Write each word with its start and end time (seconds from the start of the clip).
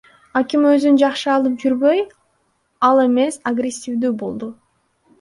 Аким 0.39 0.63
өзүн 0.69 0.97
жакшы 1.01 1.29
алып 1.33 1.59
жүрбөй, 1.65 2.03
ал 2.91 3.05
эмес 3.07 3.41
агрессивдүү 3.55 4.15
болду. 4.27 4.55